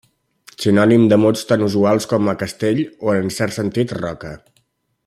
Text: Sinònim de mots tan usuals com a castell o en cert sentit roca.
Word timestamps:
Sinònim 0.63 1.03
de 1.11 1.19
mots 1.25 1.45
tan 1.51 1.65
usuals 1.67 2.09
com 2.15 2.33
a 2.33 2.37
castell 2.41 2.83
o 3.11 3.17
en 3.21 3.31
cert 3.39 3.59
sentit 3.61 3.97
roca. 4.03 4.35